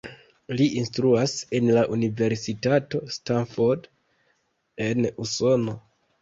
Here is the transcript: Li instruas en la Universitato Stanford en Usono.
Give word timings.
Li 0.59 0.65
instruas 0.83 1.35
en 1.59 1.69
la 1.75 1.83
Universitato 1.97 3.03
Stanford 3.17 3.87
en 4.87 5.07
Usono. 5.27 5.79